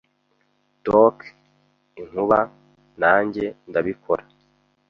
[0.85, 1.17] Dock,
[2.01, 2.39] inkuba!
[3.01, 4.23] Nanjye ndabikora.”